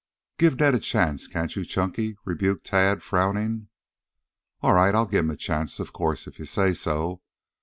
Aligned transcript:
"Give 0.39 0.57
Ned 0.59 0.73
a 0.73 0.79
chance, 0.79 1.27
can't 1.27 1.55
you, 1.55 1.63
Chunky?" 1.63 2.17
rebuked 2.25 2.65
Tad, 2.65 3.03
frowning. 3.03 3.67
"All 4.61 4.73
right, 4.73 4.95
I'll 4.95 5.05
give 5.05 5.25
him 5.25 5.29
a 5.29 5.35
chance, 5.37 5.79
of 5.79 5.93
course, 5.93 6.25
if 6.25 6.39
you 6.39 6.45
say 6.45 6.73
so. 6.73 7.21